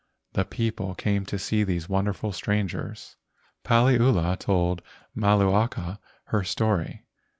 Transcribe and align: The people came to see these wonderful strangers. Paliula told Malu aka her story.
The 0.33 0.45
people 0.45 0.95
came 0.95 1.27
to 1.27 1.37
see 1.37 1.63
these 1.63 1.87
wonderful 1.87 2.31
strangers. 2.31 3.17
Paliula 3.63 4.35
told 4.39 4.81
Malu 5.13 5.53
aka 5.53 5.99
her 6.23 6.43
story. 6.43 7.05